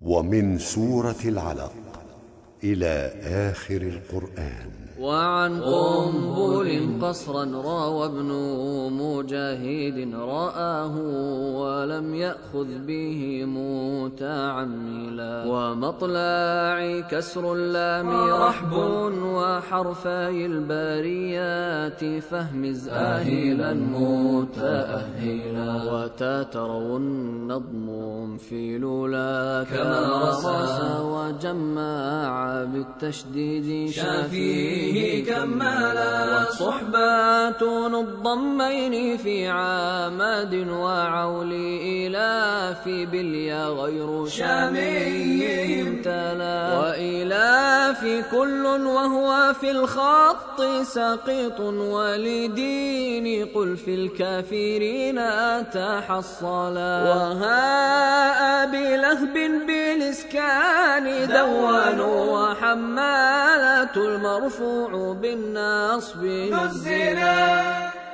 ومن 0.00 0.58
سورة 0.58 1.16
العلق. 1.24 1.85
إلى 2.72 3.12
آخر 3.50 3.82
القرآن. 3.82 4.66
وعن 5.00 5.60
قنبل 5.60 6.98
قصرا 7.02 7.44
راوى 7.44 8.06
ابن 8.06 8.30
مجاهد 8.92 10.14
رآه 10.14 10.96
ولم 11.60 12.14
يأخذ 12.14 12.78
به 12.86 13.44
متعملا 13.44 15.44
ومطلع 15.46 17.00
كسر 17.10 17.52
اللام 17.52 18.08
رحب 18.32 18.72
وحرفي 19.22 20.46
الباريات 20.46 22.22
فهمز 22.22 22.88
آهلا 22.88 23.74
متأهلا 24.32 25.92
وتاتروا 25.92 26.98
النظم 26.98 28.36
في 28.36 28.78
لولا 28.78 29.64
كما 29.70 30.28
رصاص 30.28 30.75
وجمع 31.46 32.64
بالتشديد 32.64 33.90
شافيه 33.90 34.28
فيه 34.28 35.24
كمالا 35.34 36.44
صحبات 36.50 37.62
الضمين 37.62 39.16
في 39.16 39.48
عامد 39.48 40.54
وعولي 40.70 42.06
إلى 42.06 42.74
في 42.84 43.06
بليا 43.06 43.66
غير 43.66 44.26
شامي 44.26 45.82
امتلا 45.82 46.78
وإلى 46.78 47.94
في 48.00 48.22
كل 48.30 48.66
وهو 48.66 49.54
في 49.60 49.70
الخط 49.70 50.62
سقيط 50.82 51.60
ولدين 51.60 53.46
قل 53.54 53.76
في 53.76 53.94
الكافرين 53.94 55.16
تحصلا. 55.72 57.14
وهاء 57.14 58.66
بلهب 58.70 59.36
بالإسكان 60.16 61.28
دوان 61.28 62.00
وحمالة 62.00 63.96
المرفوع 63.96 65.12
بالنصب. 65.12 66.24
نزلا 66.24 68.05